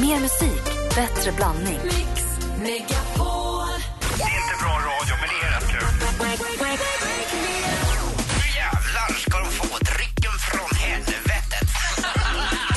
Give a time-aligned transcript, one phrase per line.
[0.00, 0.64] Mer musik,
[0.94, 1.78] bättre blandning.
[1.84, 2.22] Mix
[2.58, 3.68] Megapol.
[4.16, 5.88] Det är inte bra radio, men det är rätt kul.
[8.38, 11.68] Nu jävlar ska de få drycken från helvetet.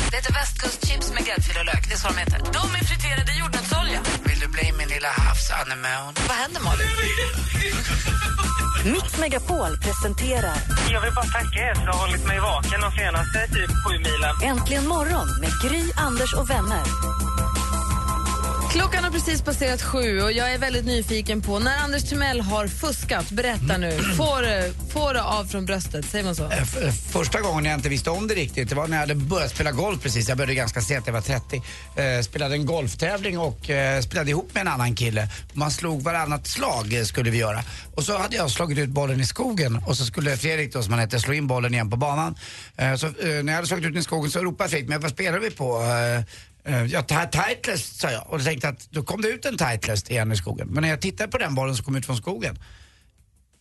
[0.12, 1.88] Det heter västkustchips med gräddfil och lök.
[1.88, 2.40] Det är så de heter.
[2.54, 4.00] De är friterade i jordnötsolja.
[4.24, 6.14] Vill du bli min lilla havsanemon?
[6.28, 6.88] Vad händer, Malin?
[8.86, 10.58] Mix Megapol presenterar
[10.92, 13.98] Jag vill bara tacka er för att ha hållit mig vaken de senaste typ sju
[13.98, 14.58] milen.
[14.58, 16.84] Äntligen morgon med Gry, Anders och vänner.
[18.72, 22.68] Klockan har precis passerat sju och jag är väldigt nyfiken på när Anders Timell har
[22.68, 23.30] fuskat.
[23.32, 23.92] Berätta nu.
[24.18, 26.44] Får det, får det av från bröstet, säger man så?
[26.44, 29.02] Eh, f- eh, Första gången jag inte visste om det riktigt, det var när jag
[29.02, 30.30] hade börjat spela golf precis.
[30.30, 31.62] Jag började ganska sent, jag var 30.
[31.96, 35.28] Eh, spelade en golftävling och eh, spelade ihop med en annan kille.
[35.54, 37.64] Man slog varannat slag eh, skulle vi göra.
[37.96, 40.92] Och så hade jag slagit ut bollen i skogen och så skulle Fredrik då som
[40.94, 42.36] han hette slå in bollen igen på banan.
[42.78, 45.02] Eh, så eh, när jag hade slagit ut den i skogen så ropade Fredrik, men
[45.02, 45.82] vad spelar vi på?
[46.66, 50.12] Eh, Ja, Titleist sa jag och då tänkte att då kom det ut en Titleist
[50.12, 50.68] igen i skogen.
[50.68, 52.60] Men när jag tittade på den bollen som kom ut från skogen,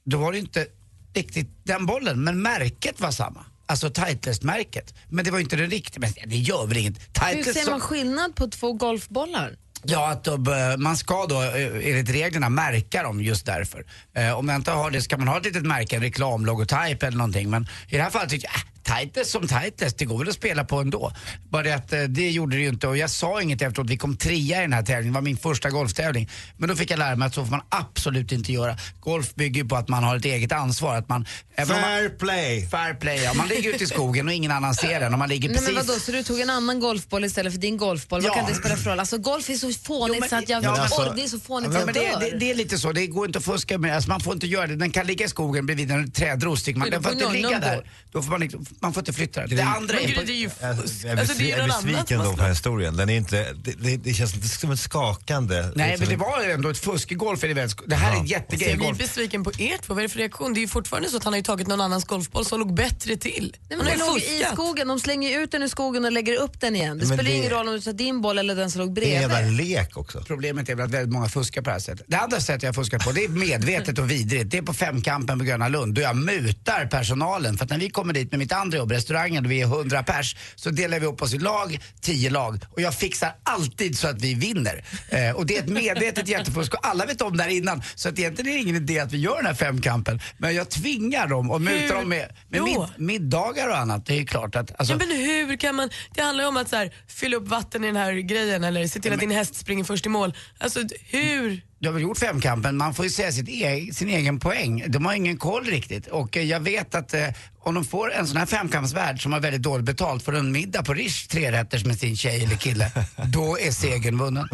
[0.04, 0.66] då var det inte
[1.14, 3.44] riktigt den bollen, men märket var samma.
[3.66, 4.94] Alltså Titleist-märket.
[5.08, 6.98] Men det var inte den riktiga, men det gör väl inget.
[6.98, 9.56] Hur Titleist ser man skillnad på två golfbollar?
[9.82, 10.36] Ja, att då,
[10.78, 13.86] man ska då eh, enligt reglerna märka dem just därför.
[14.14, 17.16] Eh, om man inte har det ska man ha ett litet märke, en reklamlogotyp eller
[17.18, 17.50] någonting.
[17.50, 20.34] Men i det här fallet tyckte jag, äh, Titles som Titles, det går väl att
[20.34, 21.12] spela på ändå.
[21.50, 23.96] Bara det att eh, det gjorde det ju inte och jag sa inget efteråt, vi
[23.96, 26.28] kom trea i den här tävlingen, det var min första golftävling.
[26.56, 28.76] Men då fick jag lära mig att så får man absolut inte göra.
[29.00, 30.96] Golf bygger ju på att man har ett eget ansvar.
[30.96, 31.26] Att man,
[31.58, 32.66] om man, Fair play.
[32.70, 33.34] fair play, ja.
[33.34, 35.74] Man ligger ute i skogen och ingen annan ser den och man ligger Nej, precis...
[35.74, 38.20] men vadå, så du tog en annan golfboll istället för din golfboll?
[38.22, 38.34] Vad Ja.
[38.34, 39.00] kan det spela för roll?
[39.00, 40.64] Alltså, golf är så fånigt Jo, men- så att jag...
[40.64, 42.30] Ja, alltså- Åh, det är så fånigt Ja, så men jag det, dör.
[42.30, 44.46] det, det är lite så, det går inte att fuska med alltså man får inte
[44.46, 44.76] göra det.
[44.76, 46.90] Den kan ligga i skogen bredvid en trädros, man.
[46.90, 47.90] Den får du inte ligga där.
[48.12, 49.56] Då får man, liksom, man får inte flytta den.
[49.56, 50.64] Det andra är på, det är ju fusk.
[51.04, 52.96] jag är Alltså, det är besviken då på den här historien.
[52.96, 55.54] Den är inte, det, det, det känns inte som ett skakande.
[55.74, 57.44] Nej, liksom men det var ändå ett fusk i golf.
[57.44, 57.68] Är det, väl.
[57.86, 59.94] det här är en jättegrej i Jag blir besviken på er två.
[59.94, 60.54] Vad är det för reaktion?
[60.54, 62.74] Det är ju fortfarande så att han har ju tagit någon annans golfboll som låg
[62.74, 63.56] bättre till.
[63.68, 66.60] Nej, men den låg i skogen, de slänger ut den ur skogen och lägger upp
[66.60, 66.98] den igen.
[66.98, 68.94] Det Men spelar det- ingen roll om du tar din boll eller den som låg
[68.94, 69.62] Det är en bredvid.
[69.62, 70.22] jävla lek också.
[70.26, 72.06] Problemet är väl att väldigt många fuskar på det här sättet.
[72.08, 74.50] Det andra sättet jag fuskar på, det är medvetet och vidrigt.
[74.50, 77.56] Det är på femkampen på Gröna Lund då jag mutar personalen.
[77.56, 80.36] För att när vi kommer dit med mitt andra jobb, restaurangen, vi är 100 pers,
[80.54, 82.58] så delar vi upp oss i lag, 10 lag.
[82.70, 84.84] Och jag fixar alltid så att vi vinner.
[85.08, 87.82] Eh, och det är ett medvetet jättefusk och alla vet om det här innan.
[87.94, 90.20] Så att egentligen är det ingen idé att vi gör den här femkampen.
[90.38, 94.06] Men jag tvingar dem och mutar Hur dem med, med mid, middagar och annat.
[94.06, 94.80] Det är ju klart att...
[94.80, 97.48] Alltså, Ja, men hur kan man, det handlar ju om att så här, fylla upp
[97.48, 100.34] vatten i den här grejen eller se till att din häst springer först i mål.
[100.58, 101.60] Alltså hur?
[101.82, 104.84] Jag har väl gjort femkampen, man får ju säga sitt e sin egen poäng.
[104.88, 106.06] De har ingen koll riktigt.
[106.06, 109.40] Och eh, jag vet att eh, om de får en sån här femkampsvärd som har
[109.40, 112.92] väldigt dåligt betalt för en middag på Rish trerätters med sin tjej eller kille,
[113.32, 114.48] då är segern vunnen.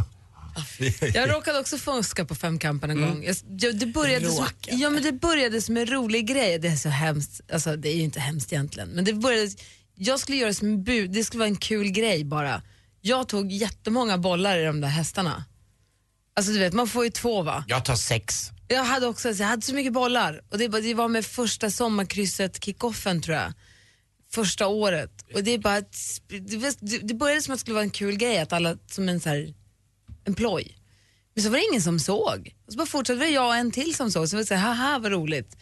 [1.14, 3.24] Jag råkade också fuska på femkampen en gång.
[3.24, 6.58] Jag, jag, det, började som, ja, men det började som en rolig grej.
[6.58, 8.88] Det är så hemskt, alltså, det är ju inte hemskt egentligen.
[8.88, 9.50] Men det började,
[9.94, 12.62] jag skulle göra det som en bud, det skulle vara en kul grej bara.
[13.00, 15.44] Jag tog jättemånga bollar i de där hästarna.
[16.36, 17.64] Alltså du vet, man får ju två va?
[17.68, 18.50] Jag tar sex.
[18.68, 22.64] Jag hade också jag hade så mycket bollar och det, det var med första sommarkrysset,
[22.64, 23.52] kickoffen tror jag.
[24.32, 25.24] Första året.
[25.34, 25.80] Och det, är bara,
[26.28, 29.08] det, det, det började som att det skulle vara en kul grej, att alla, som
[29.08, 29.54] en, så här,
[30.24, 30.78] en ploj.
[31.34, 32.54] Men så var det ingen som såg.
[32.66, 34.28] Och så bara fortsatte det jag och en till som såg.
[34.28, 35.56] Så var det så här, haha vad roligt.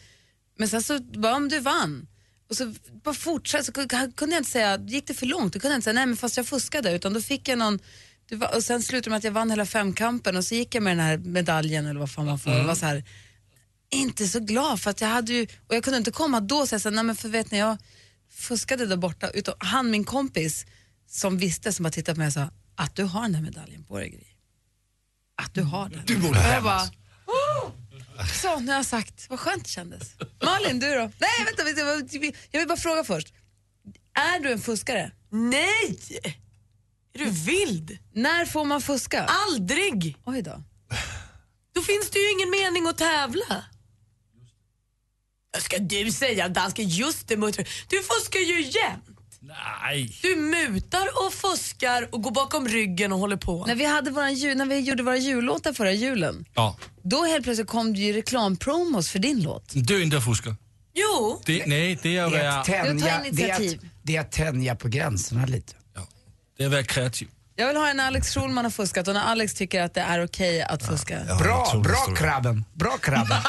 [0.57, 2.07] Men sen så, bara om du vann.
[2.49, 5.73] Och så bara fortsatte, så kunde jag inte säga, gick det för långt, då kunde
[5.73, 6.91] jag inte säga nej men fast jag fuskade.
[6.91, 7.79] Utan då fick jag någon,
[8.29, 10.83] det var, och sen slutade med att jag vann hela femkampen och så gick jag
[10.83, 12.59] med den här medaljen eller vad fan man får.
[12.59, 13.03] Och var så här,
[13.89, 16.75] inte så glad för att jag hade ju, och jag kunde inte komma då så
[16.75, 17.77] här, nej men för vet ni jag
[18.31, 19.29] fuskade där borta.
[19.29, 20.65] Utan han min kompis
[21.09, 23.83] som visste, som har tittat på mig och sa att du har den här medaljen
[23.83, 24.23] på dig Gry.
[25.41, 26.01] Att du har den.
[26.05, 26.91] Du borde jag skämmas.
[26.91, 27.05] bara!
[28.41, 29.29] Så, nu har jag sagt.
[29.29, 30.15] Vad skönt det kändes.
[30.43, 31.11] Malin, du då?
[31.19, 31.63] Nej, vänta,
[32.51, 33.33] jag vill bara fråga först.
[34.13, 35.11] Är du en fuskare?
[35.29, 35.97] Nej!
[37.15, 37.97] Är du vild?
[38.13, 39.23] När får man fuska?
[39.47, 40.17] Aldrig!
[40.25, 40.63] Oj då.
[41.75, 43.63] Då finns det ju ingen mening att tävla.
[45.59, 47.67] Ska du säga danska just det muttrar.
[47.89, 49.03] Du fuskar ju jämt.
[49.81, 50.19] Nej.
[50.21, 53.65] Du mutar och fuskar och går bakom ryggen och håller på.
[53.65, 56.77] När vi, hade våran jul, när vi gjorde våra jullåtar förra julen, Ja.
[57.03, 59.71] då helt plötsligt kom det ju reklampromos för din låt.
[59.73, 60.55] Du är inte fuskar.
[60.93, 63.19] Jo, Det, nej, det är att Det är vara, att tänja, Du tar det är
[63.19, 63.27] att,
[63.59, 63.89] initiativ.
[64.03, 65.73] det är att tänja på gränserna lite.
[66.57, 67.27] Det är att vara kreativ.
[67.55, 70.25] Jag vill ha en Alex Schulman har fuskat och när Alex tycker att det är
[70.25, 71.17] okej att fuska.
[71.17, 72.65] En Bra, bra krabben.
[72.73, 73.37] Bra krabben.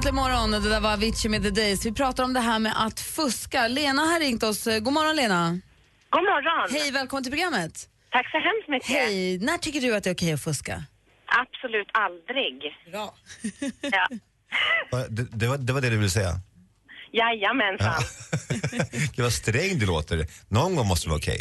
[0.00, 1.86] Äntligen morgon, det där var Avicii med The Days.
[1.86, 3.68] Vi pratar om det här med att fuska.
[3.68, 4.64] Lena har ringt oss.
[4.64, 5.58] God morgon Lena.
[6.10, 6.68] God morgon.
[6.70, 7.88] Hej, välkommen till programmet.
[8.10, 8.88] Tack så hemskt mycket.
[8.88, 10.76] Hej, när tycker du att det är okej att fuska?
[11.42, 12.56] Absolut aldrig.
[12.92, 13.14] Bra.
[13.80, 14.08] Ja.
[15.08, 16.32] Det, det, var, det var det du ville säga?
[17.12, 18.02] Jajamensan.
[19.14, 20.16] Gud vad sträng du låter.
[20.48, 21.40] Någon gång måste det vara okej.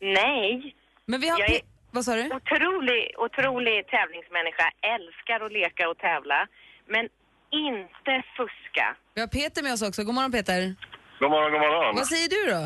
[0.00, 0.74] Nej.
[1.06, 1.38] Men vi har...
[1.40, 1.60] Jag är
[1.90, 2.24] Vad sa du?
[2.40, 4.66] otrolig, otrolig tävlingsmänniska.
[4.94, 6.38] Älskar att leka och tävla.
[6.94, 7.04] Men
[7.50, 8.96] inte fuska.
[9.14, 10.04] Vi har Peter med oss också.
[10.04, 10.74] God morgon Peter.
[11.20, 11.94] God morgon, god morgon.
[11.96, 12.62] Vad säger du då?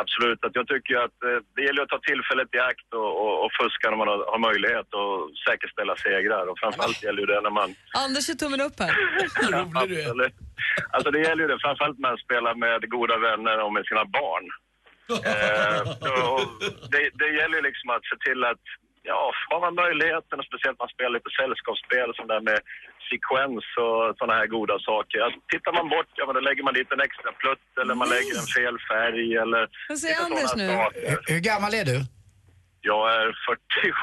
[0.00, 3.34] Absolut, att jag tycker att eh, det gäller att ta tillfället i akt och, och,
[3.44, 5.16] och fuska när man har, har möjlighet och
[5.46, 6.44] säkerställa segrar.
[6.50, 7.68] Och framförallt gäller ju det när man...
[8.04, 8.92] Anders kör tummen upp här.
[9.82, 10.34] Absolut.
[10.94, 14.04] Alltså det gäller ju det, framförallt när man spelar med goda vänner och med sina
[14.18, 14.46] barn.
[15.32, 15.80] Eh,
[16.34, 16.42] och
[16.92, 18.64] det, det gäller ju liksom att se till att,
[19.10, 22.58] ja, har man möjligheten och speciellt när man spelar lite sällskapsspel som där med
[23.08, 25.18] sekvens och sådana här goda saker.
[25.26, 28.08] Att tittar man bort, ja men då lägger man dit en extra plutt eller man
[28.16, 29.62] lägger en fel färg eller...
[29.88, 30.66] Vad säger Anders nu?
[31.10, 31.98] Hur, hur gammal är du?
[32.84, 33.26] Jag är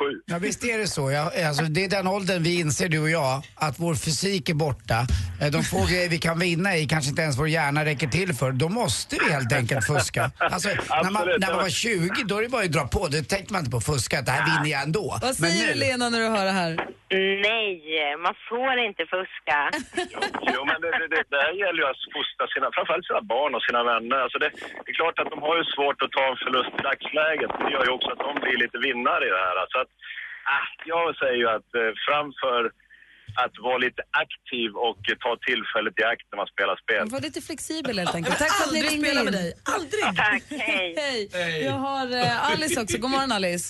[0.10, 0.22] 47.
[0.26, 1.12] Ja, visst är det så.
[1.12, 4.54] Jag, alltså, det är den åldern vi inser, du och jag, att vår fysik är
[4.54, 5.08] borta.
[5.42, 8.34] Eh, De få grejer vi kan vinna i kanske inte ens vår hjärna räcker till
[8.34, 8.52] för.
[8.52, 10.32] Då måste vi helt enkelt fuska.
[10.38, 10.70] Alltså,
[11.04, 13.08] när, man, när man var 20, då är det bara att dra på.
[13.08, 15.20] Då tänkte man inte på fuska, att det här vinner jag ändå.
[15.22, 16.86] Vad säger du Lena när du hör det här?
[17.12, 19.58] Nej, man får inte fuska.
[20.54, 23.64] Jo, men det, det, det, här gäller ju att fostra sina, framförallt sina barn och
[23.68, 24.18] sina vänner.
[24.24, 24.50] Alltså det,
[24.84, 27.52] det är klart att de har ju svårt att ta en förlust i dagsläget.
[27.60, 29.58] Det gör ju också att de blir lite vinnare i det här.
[29.74, 29.92] Så att,
[30.56, 32.62] ah, jag säger ju att eh, framför
[33.44, 37.04] att vara lite aktiv och ta tillfället i akt när man spelar spel.
[37.16, 38.38] Var lite flexibel helt enkelt.
[38.44, 39.26] Tack för att ni Aldrig ringde spela in.
[39.26, 39.50] med dig.
[39.76, 40.04] Aldrig.
[40.26, 40.90] Tack, hej.
[41.34, 41.64] Hej.
[41.70, 42.98] Jag har eh, Alice också.
[42.98, 43.68] God morgon Alice.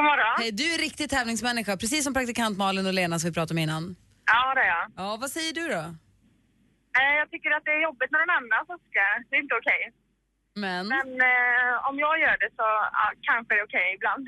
[0.00, 0.34] God morgon.
[0.42, 3.62] Hej, du är riktig tävlingsmänniska, precis som praktikant Malin och Lena som vi pratade om
[3.66, 3.84] innan.
[4.32, 4.84] Ja, det är jag.
[5.02, 5.82] Ja, vad säger du då?
[6.98, 9.12] Eh, Jag tycker att det är jobbigt när någon annan fuskar.
[9.28, 9.82] Det är inte okej.
[10.64, 10.84] Men?
[10.96, 12.66] Men eh, om jag gör det så
[12.98, 14.24] ja, kanske det är okej ibland.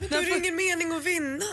[0.00, 1.52] Men då är det ingen mening att vinna.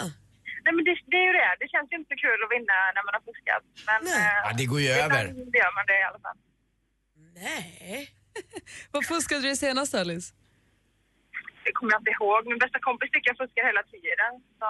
[0.64, 1.52] Nej, men det, det är ju det.
[1.62, 3.64] Det känns ju inte så kul att vinna när man har fuskat.
[3.90, 5.22] Men eh, Ja, det går ju över.
[5.30, 6.38] ibland gör man det i alla fall.
[7.44, 8.00] Nej.
[8.94, 10.28] Vad fuskade du senast Alice?
[11.76, 12.42] Kommer jag inte ihåg.
[12.52, 14.32] Min bästa kompis tycker jag fuskar hela tiden.
[14.60, 14.70] Så...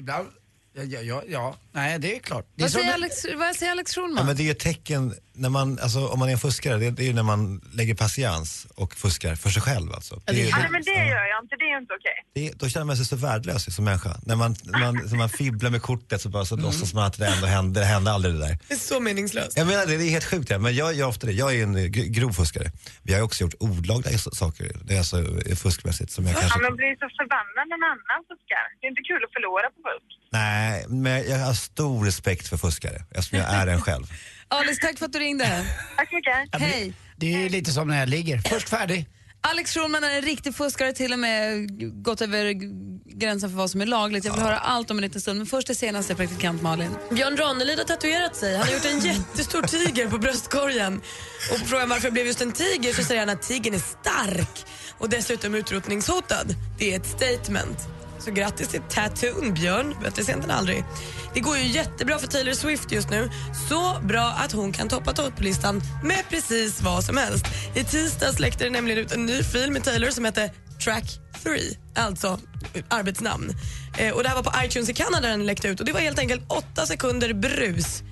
[0.00, 0.28] Ibland,
[0.74, 2.46] ja, ja, ja, ja, nej det är klart.
[2.56, 4.26] Det är Vad säger Alex, vad säger Alex Ja, Schulman?
[4.26, 6.90] men det är ju ett tecken, när man, alltså, om man är en fuskare, det,
[6.90, 9.92] det är ju när man lägger patiens och fuskar för sig själv.
[9.92, 10.22] Alltså.
[10.24, 11.56] Det, är- Ja, nej, men det gör jag inte.
[11.56, 12.18] Det är inte okej.
[12.34, 14.16] det, då känner man sig så värdelös som människa.
[14.26, 16.64] När man, när man, när man fibblar med kortet så, bara, så Mm.
[16.66, 18.58] låtsas man att det ändå hände, det hände aldrig det där.
[18.68, 19.56] Det är så meningslöst.
[19.56, 20.50] Jag menar det, det är helt sjukt.
[20.50, 20.58] Ja.
[20.58, 21.32] Men jag gör ofta det.
[21.32, 22.70] Jag är en grov fuskare.
[23.02, 24.66] Vi har också gjort olagliga saker.
[24.84, 25.18] Det är alltså
[25.50, 26.58] eh, fuskmässigt som jag Ja, kanske...
[26.62, 28.64] men blir så förbannad när någon annan fuskar.
[28.80, 30.10] Det är inte kul att förlora på fusk.
[30.32, 34.06] Nej, men jag har stor respekt för fuskare eftersom jag är en själv.
[34.48, 35.66] Alice, tack för att du ringde.
[35.96, 36.60] Tack så mycket.
[36.60, 36.92] Hej.
[37.16, 38.38] Det är ju lite som när jag ligger.
[38.38, 39.06] Först färdig.
[39.42, 41.68] Alex Schulman är en riktig fuskare, till och med
[42.04, 42.52] gått över
[43.18, 44.24] gränsen för vad som är lagligt.
[44.24, 46.90] Jag vill höra allt om en liten stund, men först det senaste, praktikant Malin.
[47.10, 48.56] Björn Ranelid har tatuerat sig.
[48.56, 51.00] Han har gjort en jättestor tiger på bröstkorgen.
[51.52, 53.78] Och på frågan varför det blev just en tiger så säger han att tigern är
[53.78, 54.66] stark
[54.98, 56.54] och dessutom utrotningshotad.
[56.78, 57.99] Det är ett statement.
[58.20, 60.84] Så grattis till tattoon Björn, bättre sent än aldrig.
[61.34, 63.30] Det går ju jättebra för Taylor Swift just nu.
[63.68, 67.44] Så bra att hon kan toppa topplistan med precis vad som helst.
[67.74, 70.50] I tisdags läckte det nämligen ut en ny film med Taylor som heter
[70.84, 71.04] Track
[71.42, 71.60] 3,
[71.94, 72.38] alltså
[72.88, 73.52] arbetsnamn.
[73.98, 76.00] Eh, och det här var på iTunes i Kanada den läckte ut och det var
[76.00, 78.02] helt enkelt åtta sekunder brus.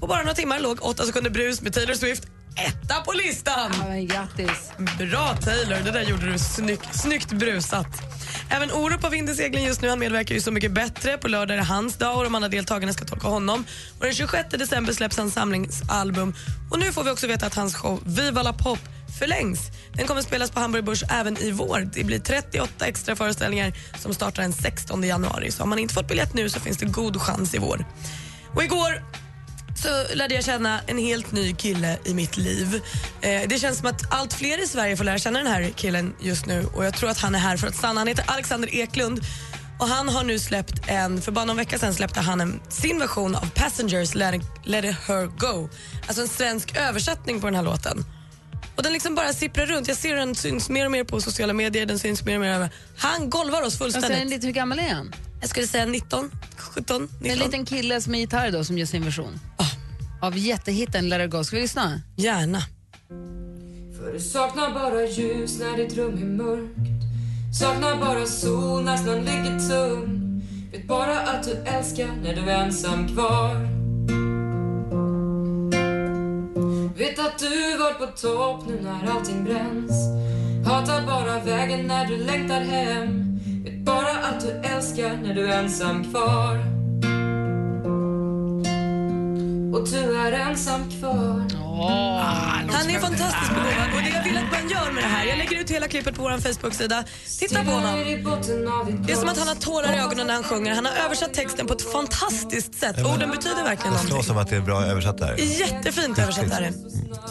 [0.00, 3.72] På bara några timmar låg åtta sekunder brus med Taylor Swift etta på listan.
[3.72, 4.72] Ja, men grattis.
[4.98, 7.86] Bra Taylor, det där gjorde du snyggt, snyggt brusat.
[8.50, 9.88] Även Orup har vind i seglen just nu.
[9.88, 11.18] Han medverkar ju Så mycket bättre.
[11.18, 13.64] På lördag är det hans dag och de andra deltagarna ska tolka honom.
[13.98, 16.34] Och den 26 december släpps hans samlingsalbum.
[16.70, 18.78] Och nu får vi också veta att hans show Viva la pop
[19.18, 19.60] förlängs.
[19.92, 21.88] Den kommer spelas på Hamburg Börs även i vår.
[21.94, 25.50] Det blir 38 extra föreställningar som startar den 16 januari.
[25.50, 27.84] Så har man inte fått biljett nu så finns det god chans i vår.
[28.54, 29.02] Och igår
[29.74, 32.80] så lärde jag känna en helt ny kille i mitt liv.
[33.20, 36.14] Eh, det känns som att allt fler i Sverige får lära känna den här killen
[36.20, 38.00] just nu och jag tror att han är här för att stanna.
[38.00, 39.20] Han heter Alexander Eklund
[39.78, 42.98] och han har nu släppt en, för bara någon vecka sedan släppte han en, sin
[42.98, 45.68] version av Passengers Let it, Let it her go.
[46.06, 48.04] Alltså en svensk översättning på den här låten.
[48.76, 49.88] Och den liksom bara sipprar runt.
[49.88, 51.86] Jag ser den syns mer och mer på sociala medier.
[51.86, 52.70] Den syns mer och mer över.
[52.96, 54.10] Han golvar oss fullständigt.
[54.18, 55.14] den lite, hur gammal är han?
[55.40, 56.30] Jag skulle säga 19,
[56.74, 57.30] 17, 19.
[57.30, 59.38] En liten kille som är gitarr då som gör sin version.
[60.22, 61.44] Av jättehitten Let it go.
[61.44, 62.00] Ska vi lyssna?
[62.16, 62.58] Gärna.
[63.98, 67.02] För du saknar bara ljus när ditt rum är mörkt
[67.60, 72.64] Saknar bara sol när snön ligger tung Vet bara att du älskar när du är
[72.64, 73.54] ensam kvar
[76.98, 79.92] Vet att du varit på topp nu när allting bränns
[80.66, 83.31] Hatar bara vägen när du längtar hem
[84.22, 86.56] att du älskar när du är ensam kvar
[89.74, 91.46] Och du är ensam kvar
[92.72, 95.38] Han är fantastisk begåvad och det jag vill att man gör med det här, jag
[95.38, 97.04] lägger ut hela klippet på vår Facebook-sida.
[97.38, 97.94] Titta på honom.
[99.06, 100.74] Det är som att han har tårar i ögonen när han sjunger.
[100.74, 102.96] Han har översatt texten på ett fantastiskt sätt.
[102.98, 104.22] Orden betyder verkligen Det slår någonting.
[104.22, 105.36] som att det är bra översatt där.
[105.36, 106.72] Jättefint översatt är det.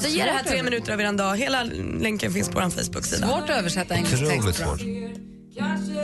[0.01, 1.37] Så ge det här tre minuter av er dag.
[1.37, 1.63] Hela
[1.99, 3.27] länken finns på vår Facebook-sida.
[3.27, 4.67] Svårt att översätta engelsk text Otroligt bra.
[4.67, 5.30] svårt.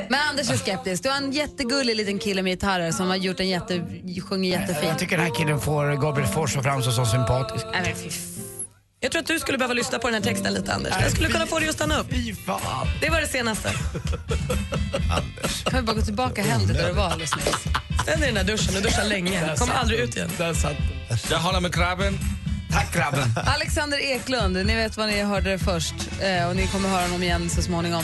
[0.10, 1.04] Men Anders är skeptisk.
[1.04, 3.82] Du har en jättegullig liten kille med gitarrer som har gjort en jätte,
[4.30, 4.88] sjunger jättefint.
[4.88, 7.66] Jag tycker den här killen får Gabriel Fors att framstå som sympatisk.
[7.72, 8.10] Nej, men fy
[9.00, 10.94] Jag tror att du skulle behöva lyssna på den här texten lite Anders.
[11.00, 12.08] Den skulle kunna få dig att stanna upp.
[13.02, 13.70] Det var det senaste.
[15.66, 17.46] Kan vi bara gå tillbaka hem till där du var alldeles nyss?
[18.02, 19.56] Ställ dig i den där duschen och duscha länge.
[19.58, 20.30] Kom aldrig ut igen.
[21.30, 22.18] Jag håller med grabben.
[22.72, 23.30] Tack grabben.
[23.46, 27.24] Alexander Eklund, ni vet vad ni hörde det först eh, och ni kommer höra honom
[27.24, 28.04] igen så småningom.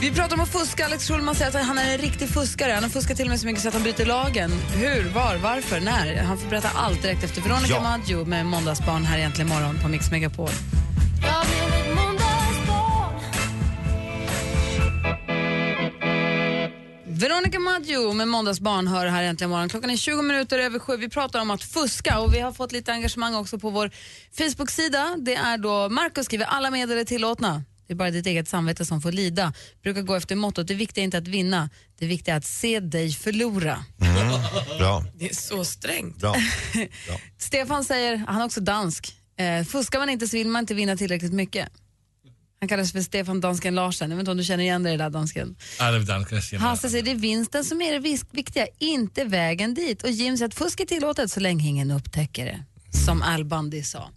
[0.00, 0.84] Vi pratar om att fuska.
[0.84, 2.72] Alex Schulman säger att han är en riktig fuskare.
[2.72, 4.50] Han har fuskat till och med så mycket så att han bryter lagen.
[4.50, 6.22] Hur, var, varför, när?
[6.22, 7.82] Han får berätta allt direkt efter Veronica Ja.
[7.82, 10.50] Maggio med Måndagsbarn här egentligen imorgon på Mix Megapol.
[17.06, 19.68] Veronica Maggio med Måndagsbarn hör här äntligen morgon.
[19.68, 20.96] Klockan är 20 minuter över sju.
[20.96, 23.90] Vi pratar om att fuska och vi har fått lite engagemang också på vår
[24.38, 25.16] Facebook-sida.
[25.18, 27.62] Det är då Markus skriver alla medel är tillåtna.
[27.88, 29.52] Det är bara ditt eget samvete som får lida.
[29.82, 32.80] Brukar gå efter mottot det viktiga är inte att vinna, det viktiga är att se
[32.80, 33.84] dig förlora.
[34.00, 34.40] Mm.
[34.78, 35.04] Bra.
[35.14, 36.16] Det är så strängt.
[36.20, 36.36] Bra.
[37.38, 40.96] Stefan säger, han är också dansk, eh, fuskar man inte så vill man inte vinna
[40.96, 41.68] tillräckligt mycket.
[42.60, 44.10] Han kallas för Stefan Dansken Larsen.
[44.10, 45.56] Jag vet inte om du känner igen dig i det där dansken.
[46.52, 46.58] Ja.
[46.58, 50.02] Hasse säger det är vinsten som är det viktiga, inte vägen dit.
[50.02, 52.64] Och Jim säger att fusk är tillåtet så länge ingen upptäcker det.
[53.06, 54.10] Som Al Bundy sa.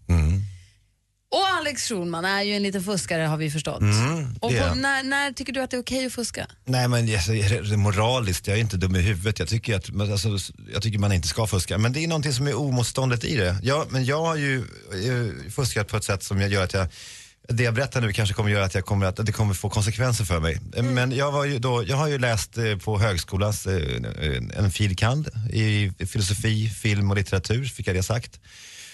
[1.32, 3.82] Och Alex Schulman är ju en liten fuskare har vi förstått.
[3.82, 6.48] Mm, och på, när, när tycker du att det är okej att fuska?
[6.66, 9.40] Nej men jag, jag, moraliskt, jag är inte dum i huvudet.
[9.40, 10.38] Jag tycker, att, men alltså,
[10.74, 11.78] jag tycker man inte ska fuska.
[11.78, 13.56] Men det är någonting som är omotståndigt i det.
[13.64, 16.88] Jag, men jag har ju eh, fuskat på ett sätt som jag gör att jag
[17.50, 20.26] det jag berättar nu kanske kommer göra att, jag kommer att det kommer få konsekvenser
[20.26, 20.60] för mig.
[20.76, 23.68] Eh, Men jag, var ju då, jag har ju läst eh, på högskolans
[24.58, 28.40] en filkand i filosofi, film och litteratur, fick jag det sagt.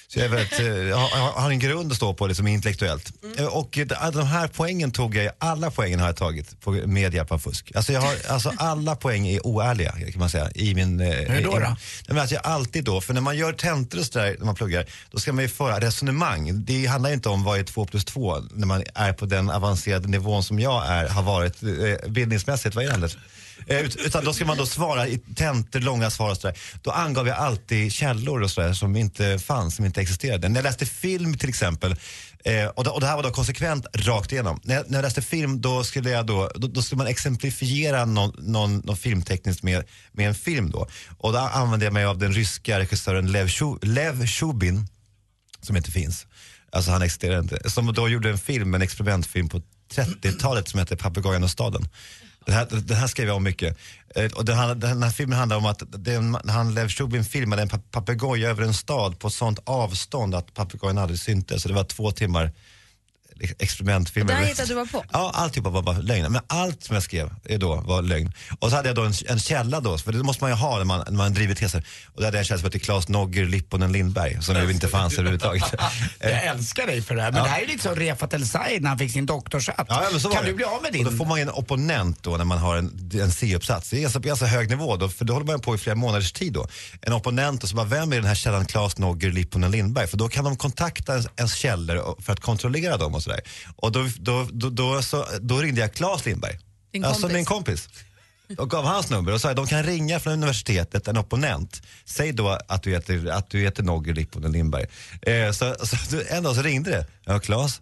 [0.10, 1.00] Så jag, väldigt, eh,
[1.36, 3.14] har, en grund att stå på liksom intellektuellt.
[3.38, 7.14] Eh, Och eh, de här poängen tog jag, alla poängen har jag tagit på, med
[7.14, 7.72] hjälp av fusk.
[7.76, 10.50] Alltså, jag har, alltså alla poäng är oärliga kan man säga.
[10.56, 11.60] I min, eh, Hur då i, då?
[11.60, 11.76] Nej,
[12.08, 14.56] men alltså jag alltid då, för när man gör tentor och så där, när man
[14.56, 16.66] pluggar, då ska man ju föra resonemang.
[16.66, 20.08] Det handlar inte om vad är två plus två när man är på den avancerade
[20.08, 22.76] nivån som jag är, har varit eh, bildningsmässigt.
[22.76, 23.18] Vad är det Anders?
[23.68, 26.58] Eh, ut- Utan då ska man då svara i tentor, långa svar och sådär.
[26.82, 30.50] Då angav jag alltid källor och sådär som inte fanns, som inte existerade.
[30.50, 31.96] När jag läste film till exempel,
[32.46, 34.60] eh, och, det, och det här var då konsekvent rakt igenom.
[34.64, 38.06] När jag, när jag läste film då skulle, jag då, då, då skulle man exemplifiera
[38.06, 40.88] någon, någon, någon filmtekniskt med, med en film då.
[41.18, 43.50] Och då använde jag mig av den ryska regissören Lev,
[43.82, 44.88] Lev Shubin,
[45.62, 46.26] som inte finns.
[46.72, 47.70] Alltså han existerar inte.
[47.70, 49.62] Som då gjorde en film, en experimentfilm på
[49.96, 51.88] 30-talet som hette Papegojan och staden.
[52.48, 53.77] Den här, den här skrev jag om mycket.
[54.16, 57.62] Eh, Och den, här, den här filmen handlar om att den, han Lev Shubin filmade
[57.62, 61.62] en papegoja över en stad på sånt avstånd att papegojan aldrig syntes.
[61.62, 62.51] Så det var två timmar
[63.60, 64.27] experimentfilm.
[64.27, 65.06] Det över- hittade du bara på?
[65.13, 66.32] Ja, alltihopa var bara lögn.
[66.32, 68.32] Men allt som jag skrev eh, då var lögn.
[68.60, 70.77] Och så hade jag då en, en källa då, för det måste man ju ha
[70.77, 71.84] när man, när man driver teser.
[72.08, 74.88] Och där hade jag en källa som hette Claes Nogger Lipponen Lindberg, som ju inte
[74.88, 75.63] fanns överhuvudtaget.
[76.20, 77.32] Jag älskar dig för det här.
[77.32, 77.44] Men Ja.
[77.44, 79.86] det här är lite som Refat El Sayed när han fick sin doktorshatt.
[79.89, 80.50] Ja, ja, men så var kan det.
[80.51, 81.06] du bli av med din?
[81.06, 83.89] Och då får man ju en opponent då när man har en, en C-uppsats.
[83.89, 86.32] Det är ganska, ganska hög nivå då, för då håller man på i flera månaders
[86.32, 86.67] tid då.
[87.01, 90.08] En opponent och så bara, vem är den här källan Claes Nogger Lipponen Lindberg?
[90.08, 93.42] För då kan de kontakta ens, ens källor för att kontrollera dem och sådär.
[93.76, 96.60] Och då, då, då, då, så, då ringde jag Claes Lindberg.
[96.92, 97.36] Din Alltså kompis.
[97.36, 97.90] min kompis.
[98.58, 101.82] Och gav hans nummer och sa att de kan ringa från universitetet, en opponent.
[102.06, 104.86] Säg då att du heter, att du heter Nogger Lipponen Lindberg.
[105.22, 107.06] Eh, så, så, en dag så ringde det.
[107.26, 107.82] Ja, Claes.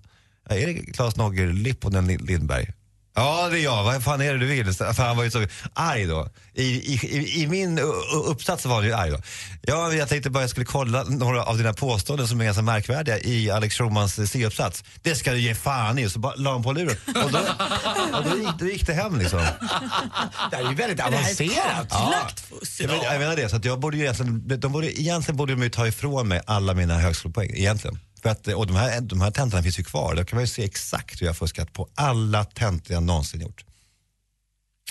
[0.49, 2.71] Är det Claes Nogger Lipponen Lin- Lindberg?
[3.15, 3.83] Ja, det är jag.
[3.83, 4.73] Vad fan är det du vill?
[4.73, 6.29] För han var ju så arg då.
[6.53, 7.79] I, i, i, min
[8.25, 9.17] uppsats var han ju arg då.
[9.61, 13.19] Ja, jag tänkte bara jag skulle kolla några av dina påståenden som är ganska märkvärdiga
[13.19, 14.83] i Alex Schulmans C-uppsats.
[15.01, 16.07] Det ska du ge fan i.
[16.07, 16.97] Och så bara la han på luren.
[17.07, 17.39] Och då,
[18.17, 19.39] och då, gick, då gick det hem liksom.
[20.51, 21.89] Det här är ju väldigt här är avancerat.
[21.89, 22.81] kartlagt fusk.
[22.81, 25.53] Jag, men, jag menar det, så att jag borde ju egentligen, de borde, egentligen borde
[25.53, 27.99] de ju ta ifrån mig alla mina högskolepoäng, egentligen.
[28.25, 30.47] För att, och de här, de här tentorna finns ju kvar, då kan man ju
[30.47, 33.65] se exakt hur jag har fuskat på alla tentor jag någonsin gjort.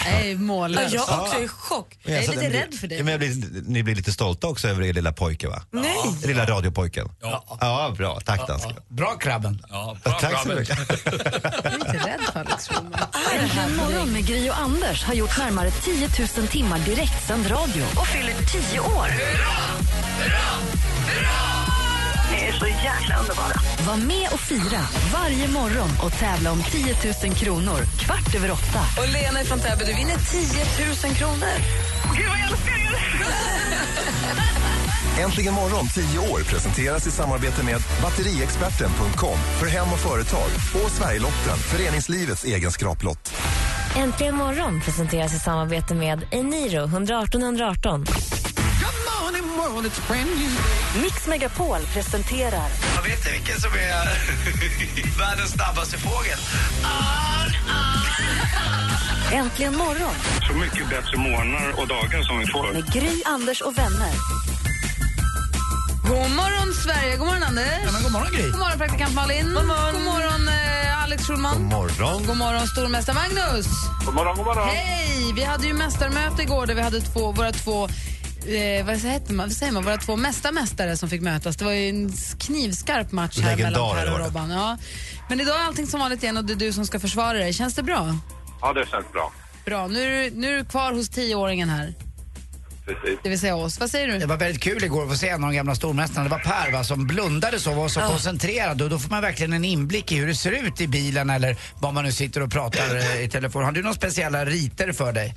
[0.05, 0.93] Jag är mållös.
[0.93, 1.99] Ja, jag också är i chock.
[2.03, 2.99] Jag är lite blir- rädd för dig.
[2.99, 5.63] Ja, men jag blir, ni blir lite stolta också över er lilla pojke va?
[5.71, 5.97] Nej.
[6.25, 7.11] Lilla radiopojken.
[7.21, 7.59] Ja.
[7.61, 8.21] Ja, bra.
[8.21, 8.77] Tack dansken.
[8.89, 9.65] Bra krabben.
[9.69, 10.79] Ja, bra, Tack så mycket.
[11.05, 12.71] Jag är lite rädd för Alex.
[13.41, 18.07] Äntligen morgon med Gry och Anders har gjort närmare 10 000 timmar direktsänd radio och
[18.07, 18.35] fyller
[18.71, 19.09] 10 år.
[20.19, 21.44] Ni är
[22.59, 23.57] så jäkla underbara.
[23.87, 24.81] Var med och fira
[25.13, 28.83] varje morgon och tävla om 10 000 kronor kvart över åtta.
[28.99, 31.55] Och Lena från Täby, du vinner 10 000 kronor.
[32.17, 32.95] Gud, vad jag älskar er!
[35.25, 40.49] Äntligen morgon 10 år presenteras i samarbete med batteriexperten.com för hem och företag
[40.85, 43.35] och Sverigelotten, föreningslivets egen skraplott.
[43.97, 48.05] Äntligen morgon presenteras i samarbete med Eniro 118 118.
[51.03, 56.39] Mix Megapol presenterar Jag vet vilken som är världens snabbaste fågel.
[59.33, 60.15] Äntligen morgon
[60.49, 62.73] Så mycket bättre morgnar och dagar som vi får.
[62.73, 64.13] med Gry, Anders och vänner.
[66.09, 67.17] God morgon, Sverige.
[67.17, 67.65] God morgon, Anders.
[67.85, 68.51] Ja, men god morgon Gry.
[68.51, 69.55] God morgon, praktikant Malin.
[69.55, 71.55] God morgon, god morgon eh, Alex Schulman.
[71.55, 72.27] God morgon.
[72.27, 73.67] God morgon, stormästare Magnus.
[74.05, 74.69] God morgon, god morgon.
[74.69, 75.33] Hej!
[75.35, 77.89] Vi hade ju mästarmöte igår där vi hade två, våra två
[78.47, 79.85] Eh, vad, heter man, vad säger man?
[79.85, 81.57] Våra två mesta mästare som fick mötas.
[81.57, 84.25] Det var ju en knivskarp match här mellan Per och det.
[84.25, 84.51] Robban.
[84.51, 84.79] Ja.
[85.29, 87.53] Men idag är allting som vanligt igen och det är du som ska försvara dig.
[87.53, 88.17] Känns det bra?
[88.61, 89.33] Ja, det känns bra.
[89.65, 89.87] Bra.
[89.87, 91.95] Nu är, du, nu är du kvar hos tioåringen här,
[92.87, 93.19] Precis.
[93.23, 93.81] det vill säga oss.
[93.81, 94.27] Vad säger Det du?
[94.27, 96.25] var väldigt kul igår att få se en av de gamla stormästarna.
[96.25, 99.23] Det var Per va, som blundade så och var så koncentrerad och då får man
[99.23, 102.41] verkligen en inblick i hur det ser ut i bilen eller var man nu sitter
[102.43, 103.65] och pratar eh, i telefon.
[103.65, 105.35] Har du några speciella riter för dig?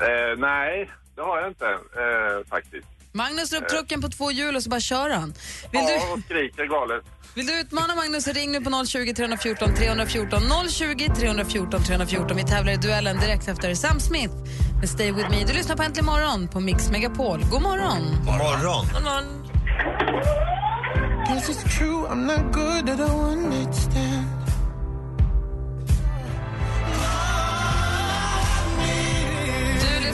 [0.00, 2.88] Eh, nej, det har jag inte eh, faktiskt.
[3.12, 5.34] Magnus drar upp trucken på två hjul och så bara kör han.
[5.72, 7.04] Vill ja, du, och skriker galet.
[7.34, 10.40] vill du utmana Magnus, ring nu på 020 314 314.
[10.68, 12.36] 020 314 314.
[12.36, 14.34] Vi tävlar i duellen direkt efter Sam Smith
[14.80, 15.44] med Stay With Me.
[15.46, 17.40] Du lyssnar på Äntligen morgon på Mix Megapol.
[17.50, 18.02] God morgon!
[18.24, 18.86] God morgon.
[18.92, 19.44] God morgon.
[21.34, 24.33] This is true, I'm not good at understand.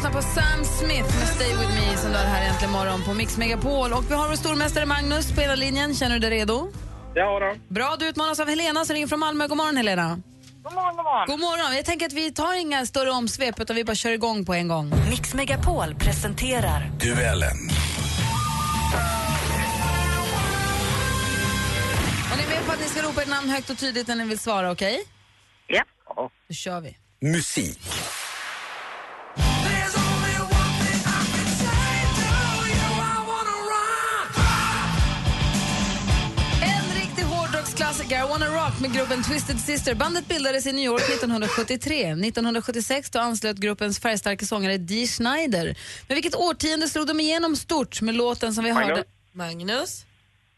[0.01, 3.15] Lyssnar på Sam Smith med Stay With Me som du har här äntligen morgon på
[3.15, 3.93] Mix Megapol.
[3.93, 5.95] Och vi har vår stormästare Magnus på ena linjen.
[5.95, 6.73] Känner du dig redo?
[7.15, 7.75] Ja då.
[7.75, 9.47] Bra, du utmanas av Helena som ringer från Malmö.
[9.47, 10.21] God morgon Helena.
[10.63, 11.27] God morgon, god morgon.
[11.27, 11.77] God morgon.
[11.77, 14.69] Jag tänker att vi tar inga större omsvep utan vi bara kör igång på en
[14.69, 14.93] gång.
[15.11, 17.59] Mix Megapol presenterar Duellen.
[22.31, 24.17] Och ni är med på att ni ska ropa ert namn högt och tydligt när
[24.17, 25.05] ni vill svara, okej?
[25.67, 25.85] Ja.
[26.49, 26.97] Då kör vi.
[27.21, 27.81] Musik.
[38.11, 39.95] Hårdrocksklassiker, Wanna Rock med gruppen Twisted Sister.
[39.95, 42.07] Bandet bildades i New York 1973.
[42.11, 45.77] 1976 då anslöt gruppens färgstarka sångare Dee Schneider.
[46.09, 48.89] Men vilket årtionde slog de igenom stort med låten som vi Magnus?
[48.89, 49.05] hörde?
[49.33, 50.05] Magnus.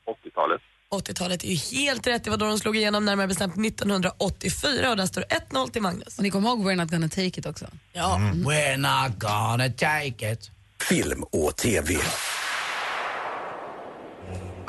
[0.06, 0.60] 80-talet.
[0.90, 2.24] 80-talet är ju helt rätt.
[2.24, 5.82] Det var då de slog igenom, närmare bestämt 1984 och där står det 1-0 till
[5.82, 6.16] Magnus.
[6.18, 7.66] Och ni kommer ihåg We're Not Gonna Take It också?
[7.92, 8.20] Ja.
[8.34, 10.50] We're not gonna take it.
[10.88, 11.94] Film och TV.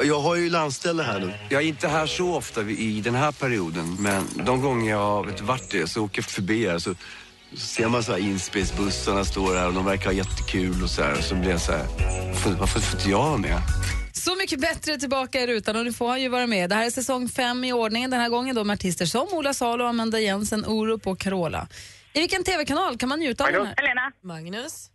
[0.01, 1.33] Jag har ju landställe här nu.
[1.49, 5.23] Jag är inte här så ofta i den här perioden, men de gånger jag har
[5.23, 6.95] vet, varit det så åker jag förbi här så,
[7.55, 11.03] så ser man så här inspelsbussarna står här och de verkar ha jättekul och så
[11.03, 11.17] här.
[11.17, 11.85] Och så blir jag så här,
[12.27, 13.61] varför, varför får inte jag vara med?
[14.13, 16.69] Så mycket bättre tillbaka i rutan och nu får han ju vara med.
[16.69, 19.53] Det här är säsong fem i ordningen den här gången då med artister som Ola
[19.53, 21.67] Salo, Amanda Jensen, Orup och Carola.
[22.13, 23.75] I vilken tv-kanal kan man njuta av den här?
[23.77, 24.11] Helena.
[24.23, 24.89] Magnus.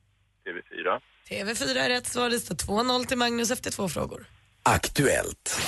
[0.47, 1.01] TV4.
[1.31, 2.31] TV4 är rätt svar.
[2.31, 4.27] Det står 2-0 till Magnus efter två frågor.
[4.69, 5.61] Aktuellt.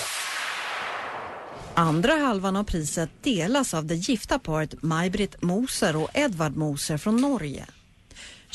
[1.75, 7.17] Andra halvan av priset delas av det gifta paret Maj-Britt Moser och Edvard Moser från
[7.17, 7.67] Norge.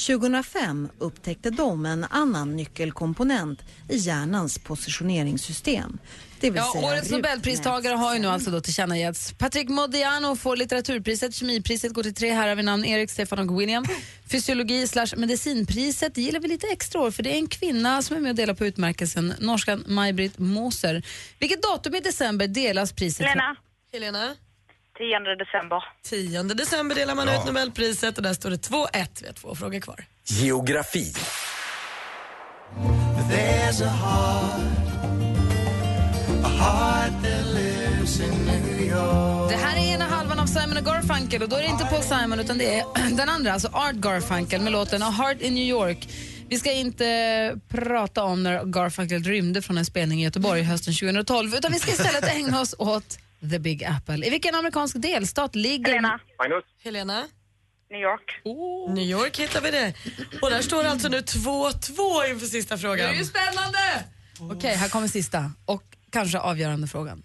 [0.07, 5.97] 2005 upptäckte de en annan nyckelkomponent i hjärnans positioneringssystem.
[6.45, 9.33] Det vill Ja, säga årets Nobelpristagare har ju nu alltså då tillkännagetts.
[9.37, 13.85] Patrick Modiano får litteraturpriset, kemipriset går till tre herrar vid namn Erik, Stefan och William.
[14.31, 18.21] Fysiologi slash medicinpriset gillar vi lite extra år för det är en kvinna som är
[18.21, 21.03] med och delar på utmärkelsen, norskan Maj-Britt Moser.
[21.39, 23.25] Vilket datum i december delas priset?
[23.27, 23.55] Helena.
[23.93, 24.35] Helena.
[24.97, 25.83] 10 december.
[26.03, 27.35] 10 december delar man Bra.
[27.39, 29.07] ut Nobelpriset och där står det 2-1.
[29.21, 30.05] Vi har två frågor kvar.
[30.25, 31.13] Geografi.
[39.49, 42.03] Det här är ena halvan av Simon och Garfunkel och då är det inte Paul
[42.03, 42.85] Simon utan det är
[43.17, 46.07] den andra, alltså Art Garfunkel med låten A Heart in New York.
[46.49, 51.55] Vi ska inte prata om när Garfunkel rymde från en spelning i Göteborg hösten 2012
[51.55, 53.17] utan vi ska istället ägna oss åt
[53.51, 54.27] The Big Apple.
[54.27, 55.87] I vilken amerikansk delstat ligger...
[55.87, 56.19] Helena.
[56.37, 56.63] Magnus.
[56.83, 57.27] Helena.
[57.91, 58.41] New York.
[58.95, 59.93] New York hittar vi det.
[60.41, 63.09] Och där står det alltså nu 2-2 inför sista Det frågan.
[63.09, 63.79] är ju spännande!
[64.39, 67.23] Okej, här kommer sista och kanske avgörande frågan.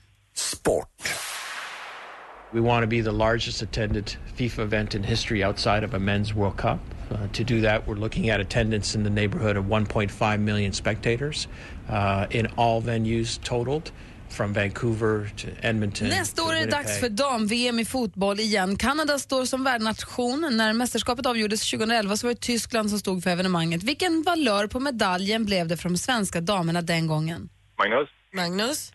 [2.52, 6.34] We want to be the largest attended FIFA event in history outside of a men's
[6.34, 6.78] World Cup.
[7.10, 11.48] Uh, to do that, we're looking at attendance in the neighborhood of 1.5 million spectators
[11.88, 13.92] uh, in all venues totaled,
[14.28, 16.08] from Vancouver to Edmonton.
[16.08, 18.76] Nästa år är det dags för dam-VM i fotboll igen.
[18.76, 20.56] Kanada står som värdnation.
[20.56, 23.82] När mästerskapet avgjordes 2011 så var det Tyskland som stod för evenemanget.
[23.82, 27.48] Vilken valör på medaljen blev det för de svenska damerna den gången?
[27.78, 28.92] Magnus, Magnus?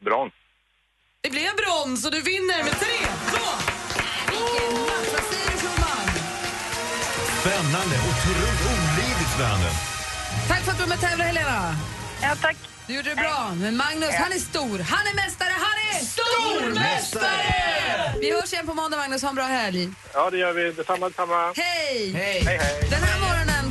[0.00, 0.32] brons.
[1.26, 2.86] Det blev brons och du vinner med 3,
[3.30, 3.36] 2,
[7.40, 9.70] Spännande, otroligt olidligt spännande.
[10.48, 11.76] Tack för att du var med och tävlade, Helena.
[12.22, 12.56] Ja, tack.
[12.86, 13.50] Du gjorde det bra.
[13.54, 14.78] Men Magnus, han är stor.
[14.78, 15.52] Han är mästare.
[15.58, 18.14] Han är Stormästare!
[18.20, 19.22] Vi hörs igen på måndag, Magnus.
[19.22, 19.88] Ha en bra helg.
[20.14, 20.72] Ja, det gör vi.
[20.72, 21.52] Detsamma, detsamma.
[21.56, 22.12] Hej!
[22.12, 22.60] Hej, hej.
[22.90, 23.20] Den här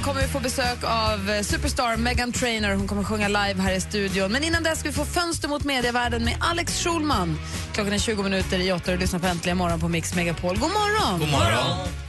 [0.05, 2.75] kommer vi få besök av eh, superstar Megan Trainer.
[2.75, 4.31] Hon kommer sjunga live här i studion.
[4.31, 7.39] Men innan dess ska vi få fönster mot medievärlden med Alex Schulman.
[7.73, 10.57] Klockan är 20 minuter i åtta och du lyssnar på Äntligen morgon på Mix Megapol.
[10.57, 11.19] God morgon!
[11.19, 12.04] God morgon.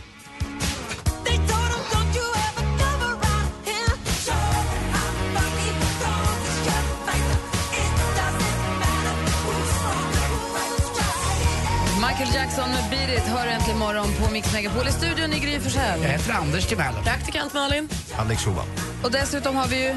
[12.09, 14.89] Michael Jackson med Beat It hör äntligen morgon på Mix Megapol.
[14.89, 16.03] I studion i Gry Forssell.
[16.03, 16.95] Jag heter Anders Timell.
[17.05, 17.89] Praktikant Malin.
[18.17, 18.67] Alex Schulman.
[19.03, 19.95] Och dessutom har vi ju...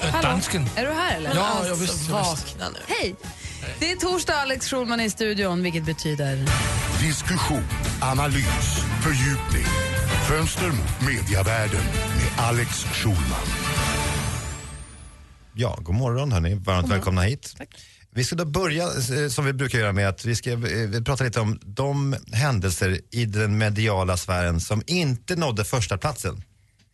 [0.00, 0.28] Hallå?
[0.28, 0.66] dansken.
[0.76, 1.34] Är du här eller?
[1.34, 2.56] Ja, Alltså, ja, visst, ja, visst.
[2.58, 2.78] Vakna nu.
[2.86, 3.14] Hej!
[3.78, 6.44] Det är torsdag, Alex Schulman i studion, vilket betyder...
[7.00, 7.64] Diskussion,
[8.00, 9.66] analys, fördjupning.
[10.28, 13.46] Fönster mot mediavärlden med Alex Schulman.
[15.54, 16.54] Ja, god morgon hörni.
[16.54, 17.54] Varmt välkomna hit.
[18.18, 21.24] Vi ska då börja eh, som vi brukar göra med att vi ska eh, prata
[21.24, 26.42] lite om de händelser i den mediala sfären som inte nådde första platsen.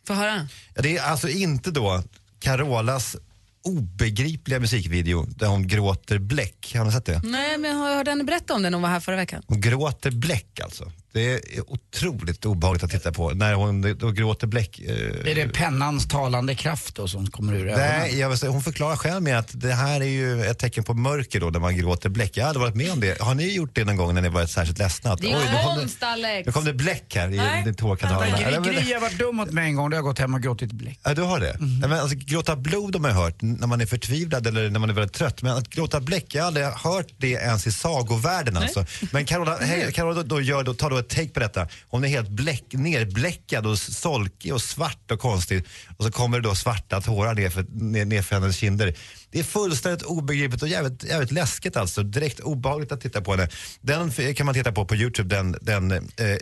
[0.07, 0.47] Få höra.
[0.73, 2.03] Ja, det är alltså inte då
[2.39, 3.15] Carolas
[3.63, 6.75] obegripliga musikvideo där hon gråter bläck.
[6.75, 7.21] Har ni sett det?
[7.23, 9.43] Nej, men jag hörde henne berätta om det när hon var här förra veckan.
[9.47, 10.91] Hon gråter bläck alltså.
[11.15, 11.39] Det är
[11.71, 14.79] otroligt obehagligt att titta på när hon då gråter bläck.
[14.79, 17.89] eh, Är det pennans talande kraft då som kommer ur ögonen?
[17.99, 20.83] Nej, jag vill säga, hon förklarar själv med att det här är ju ett tecken
[20.83, 22.37] på mörker då när man gråter bläck.
[22.37, 23.21] Jag har aldrig varit med om det.
[23.21, 25.11] Har ni gjort det någon gång när ni varit särskilt ledsna?
[25.13, 26.45] Att, Det är "Oj, nu kom konst, Alex.
[26.45, 27.61] Nu kom det bläck här Nej.
[27.61, 28.23] i din tårkanal.
[28.63, 30.71] Gry, har varit dum mot mig en gång, då har jag gått hem och gråtit
[30.71, 30.99] bläck.
[31.03, 31.57] Ja, du har det?
[31.81, 34.89] Ja, men alltså, gråta blod har man hört när man är förtvivlad eller när man
[34.89, 35.41] är väldigt trött.
[35.41, 38.85] Men att gråta bläck, jag har aldrig hört det ens i sagovärlden alltså.
[39.11, 41.67] Men Carola, hej, Carola då, då gör, då, tar då ett take på detta.
[41.87, 45.63] Hon är helt bläck, nerbläckad och solkig och svart och konstig.
[45.97, 48.95] Och så kommer det då svarta tårar nerför, ner, nerför hennes kinder.
[49.35, 52.03] Det är fullständigt obegripligt och jävligt, jävligt läskigt alltså.
[52.03, 53.47] Direkt obehagligt att titta på henne.
[53.81, 55.99] Den kan man titta på på Youtube, den, den eh,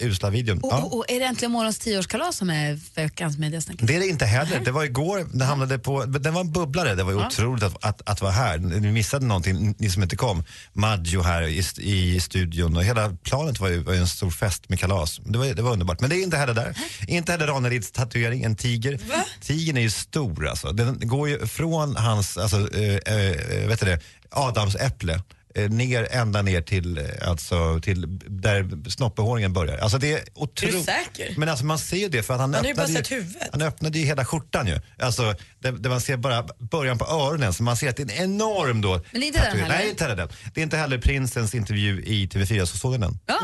[0.08, 0.60] usla videon.
[0.60, 0.78] Och, Ja.
[0.82, 3.78] och, och är det äntligen morgons tioårskalas som är veckans mediasnack?
[3.80, 4.60] Det är det inte heller.
[4.66, 6.96] Det var igår, den hamnade på, den var en bubblare.
[6.96, 7.28] Det var Ja.
[7.28, 8.58] otroligt att, att, att vara här.
[8.58, 10.44] Ni missade någonting, ni som inte kom.
[10.74, 14.70] Maggio här i, i studion och hela planet var ju, var ju en stor fest
[14.70, 15.20] med kalas.
[15.26, 16.02] Det var, det var underbart.
[16.02, 16.78] Men det är inte heller där.
[17.08, 19.00] Inte heller Ranelids tatuering, en tiger.
[19.42, 20.72] Tigern är ju stor alltså.
[20.72, 25.22] Den går ju från hans, alltså, eh, eh, vet det, Adams äpple
[25.56, 29.78] eh, ner, ända ner till, eh, alltså, till där snoppehåringen börjar.
[29.78, 30.76] Alltså det är otroligt.
[30.76, 31.34] Är du säker?
[31.38, 33.50] Men alltså man ser ju det för att han, ju bara öppnade sett huvudet.
[33.52, 34.80] han öppnade ju hela skjortan ju.
[35.00, 38.24] Alltså, där, där man ser bara början på öronen, så man ser att det är
[38.24, 39.02] en enorm då.
[39.12, 39.76] Men det är inte den heller?
[39.78, 40.30] Nej, inte heller den.
[40.54, 43.20] Det är inte heller prinsens intervju i TV4, så såg ni den?
[43.26, 43.40] Ja,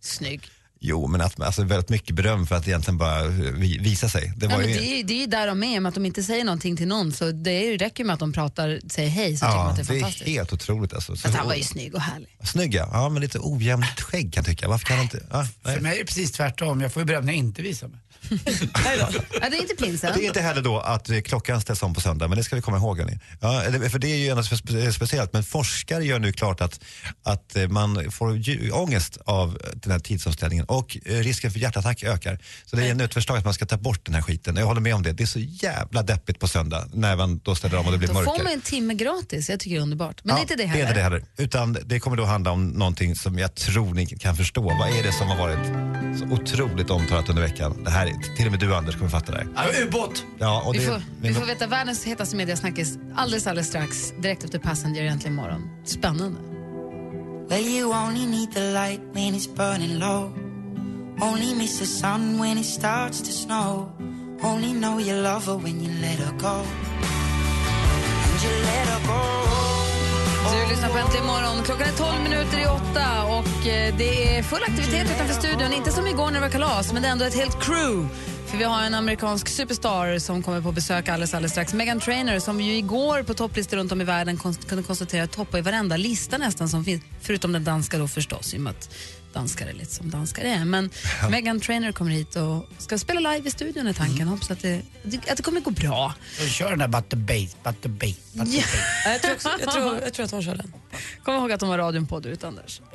[0.00, 0.50] snygg.
[0.84, 4.32] Jo, men att, alltså, väldigt mycket beröm för att egentligen bara eh, vi, visa sig.
[4.36, 4.74] Det Ja, var men ju...
[4.74, 6.76] det, är, ju- det är ju där de är, med att de inte säger någonting
[6.76, 7.12] till någon.
[7.12, 9.70] Så det är, ju- räcker med att de pratar, säger hej så tycker man Ja,
[9.70, 10.28] att det är det är fantastiskt.
[10.28, 11.16] helt otroligt alltså.
[11.16, 12.28] Så, han var ju snygg och härlig.
[12.44, 12.88] Snygg ja.
[12.92, 14.68] ja, men lite ojämnt skägg kan jag tycka.
[14.68, 15.22] Varför kan han inte?
[15.30, 15.74] Ja, nej.
[15.74, 17.98] För mig är det precis tvärtom, jag får ju beröm när jag inte visar mig.
[19.40, 20.12] Ja, det är inte prinsen.
[20.16, 22.56] Det är inte heller då att eh, klockan ställs om på söndag, men det ska
[22.56, 22.98] vi komma ihåg.
[22.98, 23.18] hörni.
[23.40, 26.80] Ja, för det är ju ändå spe- speciellt, men forskare gör nu klart att,
[27.22, 28.40] att eh, man får
[28.74, 32.38] ångest av den här tidsomställningen och eh, risken för hjärtattack ökar.
[32.66, 34.56] Så det är nu ett förslag att man ska ta bort den här skiten.
[34.56, 35.12] Jag håller med om det.
[35.12, 38.08] Det är så jävla deppigt på söndag när man då ställer om och det blir
[38.08, 38.36] Då mörkare.
[38.36, 40.20] får man en timme gratis, jag tycker det är underbart.
[40.24, 40.82] Men det är inte det Det är heller.
[40.88, 41.24] inte det heller.
[41.36, 44.62] Utan det kommer då handla om någonting som jag tror ni kan förstå.
[44.62, 45.66] Vad är det som har varit
[46.18, 47.84] så otroligt omtalat under veckan?
[47.84, 49.48] Det här, är- till och med du Anders kommer fatta det här.
[49.56, 50.24] Ja, ubåt!
[50.38, 54.44] Ja, och Vi det, får, vi får veta världens hetaste mediasnackis alldeles, alldeles strax, direkt
[54.44, 55.68] efter Passenger egentligen imorgon.
[55.84, 56.38] Spännande.
[57.48, 60.32] Well, you only need the light when it's burning low.
[61.20, 63.92] Only miss the sun when it starts to snow.
[64.42, 66.64] Only know you love her when you let her go.
[68.24, 69.71] And you let her go.
[70.50, 71.64] Du lyssnar på Äntligen morgon.
[71.64, 75.72] Klockan är 12 minuter i åtta och eh, det är full aktivitet utanför studion.
[75.72, 78.08] Inte som igår när det var kalas, men det är ändå ett helt crew.
[78.46, 81.74] För vi har en amerikansk superstar som kommer på besök alldeles, alldeles strax.
[81.74, 85.32] Megan Trainor som ju igår på topplistor runt om i världen konst- kunde konstatera att
[85.32, 87.02] toppar i varenda lista nästan som finns.
[87.20, 88.94] Förutom den danska då förstås, i och med att
[89.34, 90.64] danskar är lite som danskar är.
[90.64, 90.90] Men
[91.30, 94.28] Megan Trainor kommer hit och ska spela live i studion är tanken.
[94.28, 94.80] Hoppas att det,
[95.30, 96.14] att det kommer gå bra.
[96.42, 98.62] Och kör den där butter bass, butter bass, butter Ja.
[98.62, 98.66] bass.
[99.06, 100.72] Jag tror, också, jag, tror, jag tror att hon kör den.
[101.24, 102.80] Kom ihåg att de har radion på du Anders.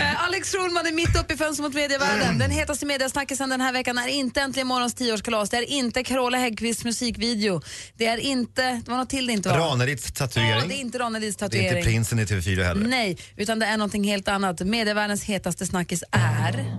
[0.00, 2.38] Eh, Alex Schulman är mitt uppe i fönstret mot medievärlden.
[2.38, 5.50] Den hetaste mediasnackisen den här veckan är inte Äntligen morgons tioårskalas.
[5.50, 7.60] Det är inte Carola Häggkvists musikvideo.
[7.96, 9.58] Det är inte, det var något till det inte var.
[9.58, 10.68] Ranelids Ja, tatuering.
[10.68, 11.68] det är inte Ranelids Det är tatuering.
[11.78, 12.88] inte prinsen i TV4 heller.
[12.88, 14.60] Nej, utan det är någonting helt annat.
[14.60, 16.76] Medievärldens hetaste snackis är...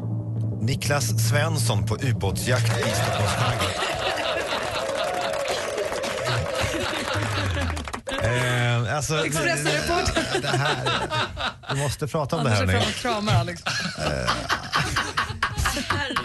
[0.61, 3.71] Niklas Svensson på ubåtsjakt i Stockholms skärgård.
[8.23, 10.27] Eh, alltså, Expressen-reporter.
[10.33, 10.77] det, det här,
[11.73, 12.87] vi måste prata om Anders det är här nu.
[12.89, 13.61] och kramar Alex.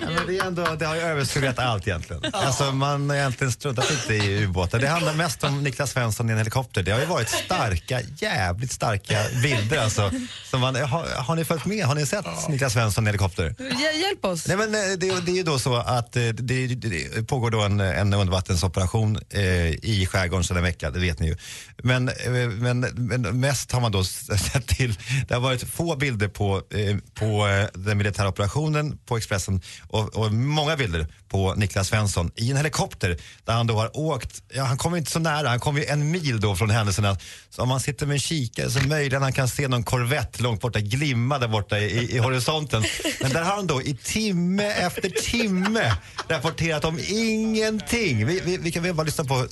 [0.02, 2.22] Ja, men det, är ändå, det har ju överskuggat allt egentligen.
[2.32, 4.78] Alltså, man har egentligen struntat lite i ubåtar.
[4.78, 6.82] Det handlar mest om Niklas Svensson i en helikopter.
[6.82, 9.78] Det har ju varit starka, jävligt starka bilder.
[9.78, 10.10] Alltså,
[10.50, 11.84] som man, har, har ni följt med?
[11.86, 13.54] Har ni sett Niklas Svensson i helikopter?
[13.58, 14.46] Hjä- Hjälp oss.
[14.48, 17.50] Nej, men eh, det, det är ju då så att eh, det, det, det pågår
[17.50, 21.36] då en, en undervattensoperation eh, i skärgården sedan en vecka, det vet ni ju.
[21.82, 24.94] Men, eh, men, men mest har man då sett till,
[25.28, 30.16] det har varit få bilder på, eh, på eh, den militära operationen på Expressen och,
[30.16, 34.64] och många bilder på Niklas Svensson i en helikopter där han då har åkt, ja
[34.64, 37.16] han kommer inte så nära, han kommer ju en mil då från händelserna.
[37.50, 40.60] Så om man sitter med en kikare så möjligen han kan se någon korvett långt
[40.60, 42.82] borta glimma där borta i, i horisonten.
[43.20, 45.96] Men där har han då i timme efter timme
[46.28, 48.26] rapporterat om ingenting.
[48.26, 49.46] Vi, vi, vi kan väl bara lyssna på...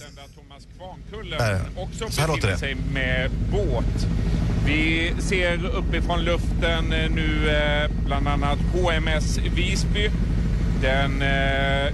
[1.38, 1.61] Där.
[2.11, 2.59] Så här låter det.
[4.68, 10.11] Vi ser uppifrån luften eh, nu eh, bland annat HMS Visby.
[10.83, 11.92] Den eh,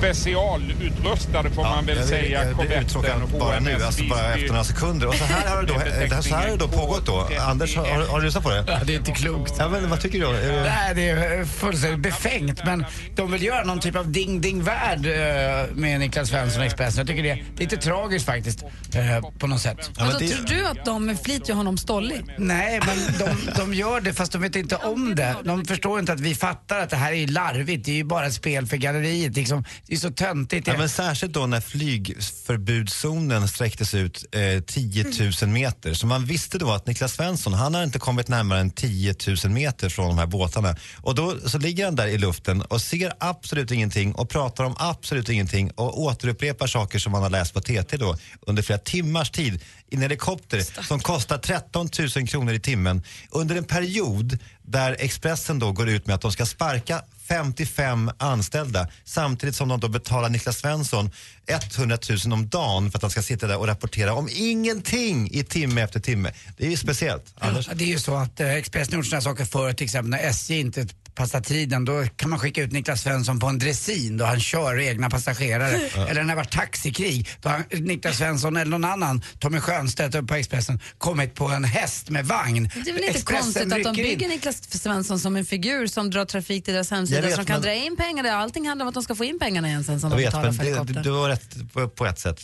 [0.00, 4.64] specialutrustade får man väl jag, säga jag, korvetten uttråkad bara nu, alltså bara efter några
[4.64, 5.06] sekunder.
[5.06, 7.28] Och så här har det då, det här, så här har det då pågått då.
[7.40, 8.64] Anders, har, har, du lyssnat på det?
[8.66, 9.54] Ja, det är inte klokt.
[9.58, 10.26] Ja, men vad tycker du?
[10.26, 12.64] Det- Nej, det är fullständigt befängt.
[12.64, 12.84] Men
[13.16, 16.98] de vill göra någon typ av ding-ding-värld eh, med Niklas Svensson och Expressen.
[16.98, 18.62] Jag tycker det är lite tragiskt faktiskt,
[18.94, 19.90] eh, på något sätt.
[19.98, 22.20] Men då tror du att de med flit gör honom stollig?
[22.38, 25.34] Nej, men de, de gör det fast de vet inte om det.
[25.44, 27.84] De förstår inte att vi fattar att det här är larvigt.
[27.84, 29.36] Det är ju bara ett spel för galleriet.
[29.36, 30.66] Liksom, det är så töntigt.
[30.66, 35.04] Ja, men särskilt då när flygförbudszonen sträcktes ut eh, 10
[35.42, 35.94] 000 meter.
[35.94, 39.52] Så man visste då att Niklas Svensson, han har inte kommit närmare än 10 000
[39.52, 40.76] meter från de här båtarna.
[40.96, 44.74] Och då så ligger han där i luften och ser absolut ingenting och pratar om
[44.78, 49.30] absolut ingenting och återupprepar saker som man har läst på TT då under flera timmars
[49.30, 54.96] tid i en helikopter som kostar 13 000 kronor i timmen under en period där
[54.98, 59.88] Expressen då går ut med att de ska sparka 55 anställda samtidigt som de då
[59.88, 61.10] betalar Niklas Svensson
[61.46, 65.44] 100 000 om dagen för att han ska sitta där och rapportera om ingenting i
[65.44, 66.32] timme efter timme.
[66.56, 67.34] Det är ju speciellt.
[67.38, 67.68] Anders?
[67.68, 70.10] Ja, det är ju så att eh, Expressen har gjort sådana saker förut, till exempel
[70.10, 70.86] när SJ inte
[71.20, 74.78] passar tiden, då kan man skicka ut Niklas Svensson på en dressin då han kör
[74.80, 75.76] egna passagerare.
[76.08, 80.34] Eller när det var taxikrig, då har Niklas Svensson eller någon annan, Tommy Sjöstedt på
[80.34, 82.70] Expressen, kommit på en häst med vagn.
[82.74, 84.18] Det är väl inte Expressen konstigt att de rycker in.
[84.18, 87.54] bygger Niklas Svensson som en figur som drar trafik till deras hemsida vet, som kan
[87.54, 88.24] men- dra in pengar.
[88.24, 90.32] Allting handlar om att de ska få in pengarna igen sen som Jag de vet,
[90.32, 91.02] betalar för helikoptern.
[91.02, 92.40] du har rätt på, på ett sätt,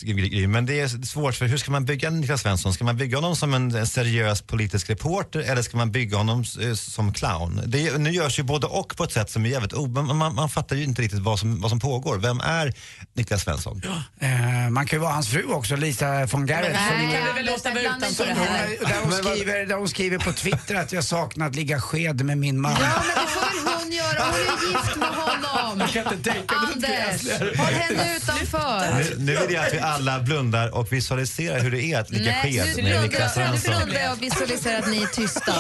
[0.49, 2.75] men det är svårt för hur ska man bygga Niklas Svensson?
[2.75, 6.75] Ska man bygga honom som en, seriös politisk reporter eller ska man bygga honom eh,
[6.75, 7.61] som clown?
[7.67, 9.87] Det, nu görs ju både och på ett sätt som är jävligt o...
[9.87, 12.17] Man, man, man fattar ju inte riktigt vad som, vad som pågår.
[12.19, 12.73] Vem är
[13.15, 13.83] Niklas Svensson?
[14.21, 14.29] Eh,
[14.71, 16.73] man kan ju vara hans fru också, Lisa von Garrett.
[16.73, 18.69] Nej, som- kan vi väl låta vara utanför det här.
[18.81, 22.39] Där hon, skriver, där hon skriver på Twitter att jag saknar att ligga sked med
[22.39, 22.73] min man.
[22.73, 24.25] Ja, men det får väl hon göra.
[24.25, 25.81] Hon är gift med honom.
[25.81, 28.95] Jag kan inte tänka mig Anders, håll henne utanför.
[28.99, 32.25] Nu, nu vill jag att vi alla blundar och visualiserar hur det är att ligga
[32.25, 33.75] Nej, sked nu med blundar, Niklas nu Svensson.
[33.77, 35.55] blundar jag och visualiserar att ni är tysta.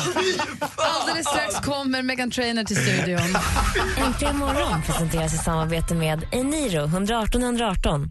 [0.76, 3.37] Alldeles strax kommer Megan Trainor till studion.
[4.07, 8.11] Äntligen morgon presenteras i samarbete med Eniro 118 118.